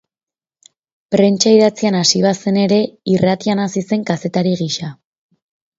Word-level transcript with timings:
Prentsa 1.15 1.53
idatzian 1.57 1.99
hasi 1.99 2.23
bazen 2.25 2.59
ere, 2.65 2.81
irratian 3.17 3.65
hazi 3.67 3.87
zen 3.93 4.11
kazetari 4.11 4.61
gisa. 4.65 4.93